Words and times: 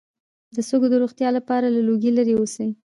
د 0.55 0.57
سږو 0.69 0.87
د 0.91 0.95
روغتیا 1.03 1.29
لپاره 1.37 1.65
له 1.75 1.81
لوګي 1.87 2.11
لرې 2.17 2.33
اوسئ 2.37 2.69